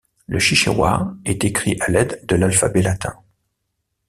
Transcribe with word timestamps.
Le 0.25 0.39
chichewa 0.39 1.13
est 1.25 1.43
écrit 1.43 1.77
à 1.79 1.91
l’aide 1.91 2.25
de 2.25 2.35
l’alphabet 2.35 2.81
latin. 2.81 3.13